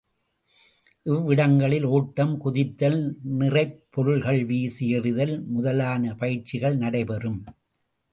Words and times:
இவ்விடங்களில் 1.05 1.83
ஒட்டம், 1.83 2.31
குதித்தல், 2.41 2.97
நிறைப்பொருள்கள் 3.39 4.45
வீசி 4.45 4.89
எறிதல் 4.89 5.35
முதலான 5.47 6.15
பயிற்சிகள் 6.15 6.77
நடைபெறும். 6.77 7.39